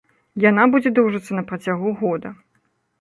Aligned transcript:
Яна 0.49 0.63
будзе 0.71 0.93
доўжыцца 0.99 1.31
на 1.41 1.43
працягу 1.53 1.95
года. 2.01 2.29